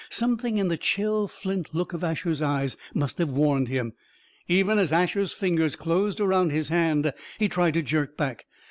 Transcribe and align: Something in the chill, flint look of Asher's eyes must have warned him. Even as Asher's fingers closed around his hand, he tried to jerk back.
Something 0.09 0.57
in 0.57 0.67
the 0.67 0.77
chill, 0.77 1.27
flint 1.27 1.75
look 1.75 1.93
of 1.93 2.03
Asher's 2.03 2.41
eyes 2.41 2.75
must 2.95 3.19
have 3.19 3.29
warned 3.29 3.67
him. 3.67 3.93
Even 4.47 4.79
as 4.79 4.91
Asher's 4.91 5.31
fingers 5.31 5.75
closed 5.75 6.19
around 6.19 6.49
his 6.51 6.69
hand, 6.69 7.13
he 7.37 7.47
tried 7.47 7.75
to 7.75 7.83
jerk 7.83 8.17
back. 8.17 8.47